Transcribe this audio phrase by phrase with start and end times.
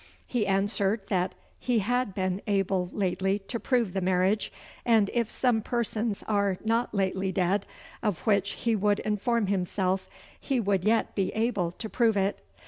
[0.25, 4.51] He answered that he had been able lately to prove the marriage,
[4.83, 7.67] and if some persons are not lately dead,
[8.01, 10.09] of which he would inform himself,
[10.39, 12.41] he would yet be able to prove it.